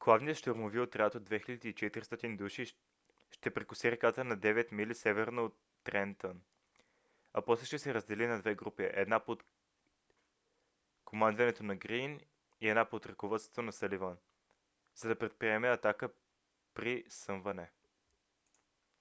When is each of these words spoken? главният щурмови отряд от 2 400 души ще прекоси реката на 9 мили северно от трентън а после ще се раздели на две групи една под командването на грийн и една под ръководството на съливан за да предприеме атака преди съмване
главният 0.00 0.38
щурмови 0.38 0.80
отряд 0.80 1.14
от 1.14 1.22
2 1.22 2.00
400 2.00 2.36
души 2.36 2.74
ще 3.30 3.54
прекоси 3.54 3.90
реката 3.90 4.24
на 4.24 4.38
9 4.38 4.72
мили 4.72 4.94
северно 4.94 5.44
от 5.44 5.54
трентън 5.84 6.42
а 7.34 7.42
после 7.42 7.66
ще 7.66 7.78
се 7.78 7.94
раздели 7.94 8.26
на 8.26 8.40
две 8.40 8.54
групи 8.54 8.88
една 8.92 9.24
под 9.24 9.44
командването 11.04 11.62
на 11.62 11.76
грийн 11.76 12.20
и 12.60 12.68
една 12.68 12.88
под 12.88 13.06
ръководството 13.06 13.62
на 13.62 13.72
съливан 13.72 14.16
за 14.94 15.08
да 15.08 15.18
предприеме 15.18 15.68
атака 15.68 16.10
преди 16.74 17.04
съмване 17.08 17.70